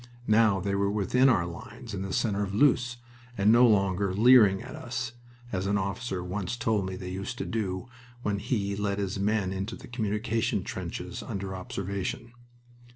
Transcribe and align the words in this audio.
Now 0.25 0.59
they 0.59 0.73
were 0.73 0.89
within 0.89 1.29
our 1.29 1.45
lines 1.45 1.93
in 1.93 2.01
the 2.01 2.11
center 2.11 2.41
of 2.41 2.55
Loos, 2.55 2.97
and 3.37 3.51
no 3.51 3.67
longer 3.67 4.15
"leering" 4.15 4.63
at 4.63 4.75
us, 4.75 5.11
as 5.51 5.67
an 5.67 5.77
officer 5.77 6.23
once 6.23 6.57
told 6.57 6.87
me 6.87 6.95
they 6.95 7.11
used 7.11 7.37
to 7.37 7.45
do 7.45 7.87
when 8.23 8.39
he 8.39 8.75
led 8.75 8.97
his 8.97 9.19
men 9.19 9.53
into 9.53 9.77
communication 9.87 10.63
trenches 10.63 11.21
under 11.21 11.49
their 11.49 11.55
observation. 11.55 12.31